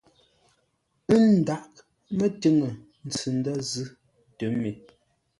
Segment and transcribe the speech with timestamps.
[1.13, 1.73] Ə́ ndághʼ
[2.17, 2.69] mətiŋə
[3.05, 3.87] ntsʉ ndə̂ zʉ́
[4.37, 4.71] tə mê.